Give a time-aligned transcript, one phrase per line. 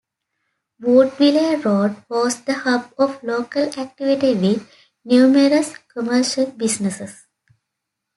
[0.79, 4.67] Woodville Road was the hub of local activity with
[5.05, 7.27] numerous commercial businesses.